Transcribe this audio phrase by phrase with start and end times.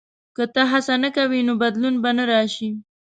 [0.35, 2.69] •که ته هڅه نه کوې، نو بدلون به نه راشي.